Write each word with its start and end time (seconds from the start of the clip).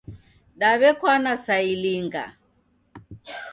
Daw'ekwana 0.59 1.33
sa 1.45 1.55
ilinga? 1.71 2.25